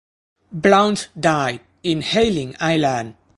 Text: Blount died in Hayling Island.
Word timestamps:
Blount 0.51 1.09
died 1.19 1.61
in 1.83 2.01
Hayling 2.01 2.55
Island. 2.59 3.13